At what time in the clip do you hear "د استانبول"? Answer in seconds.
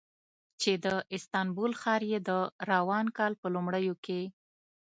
0.85-1.71